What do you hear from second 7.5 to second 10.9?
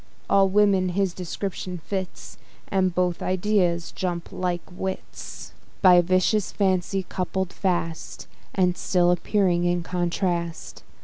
fast, And still appearing in contrast.